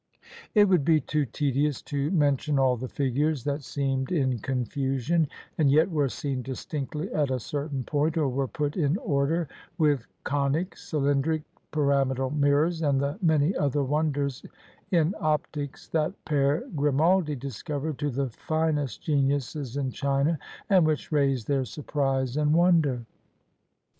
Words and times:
It 0.55 0.67
would 0.67 0.83
be 0.83 0.99
too 0.99 1.27
tedious 1.27 1.79
to 1.83 2.09
mention 2.09 2.57
all 2.57 2.75
the 2.75 2.87
figures 2.89 3.43
that 3.43 3.61
seemed 3.61 4.11
in 4.11 4.39
confusion, 4.39 5.27
and 5.59 5.69
yet 5.69 5.91
were 5.91 6.09
seen 6.09 6.41
distinctly 6.41 7.13
at 7.13 7.29
a 7.29 7.39
certain 7.39 7.83
point, 7.83 8.17
or 8.17 8.27
were 8.27 8.47
put 8.47 8.75
in 8.75 8.97
order 8.97 9.47
with 9.77 10.07
conic, 10.23 10.75
cylindric, 10.75 11.43
pyramidal 11.71 12.31
mirrors, 12.31 12.81
and 12.81 12.99
the 12.99 13.19
many 13.21 13.55
other 13.55 13.83
wonders 13.83 14.43
in 14.89 15.13
op 15.21 15.45
tics 15.51 15.87
that 15.91 16.13
Pere 16.25 16.67
Grimaldi 16.75 17.35
discovered 17.35 17.99
to 17.99 18.09
the 18.09 18.31
finest 18.31 19.03
geniuses 19.03 19.77
in 19.77 19.91
China 19.91 20.39
and 20.67 20.83
which 20.83 21.11
raised 21.11 21.47
their 21.47 21.63
surprise 21.63 22.37
and 22.37 22.55
wonder. 22.55 23.05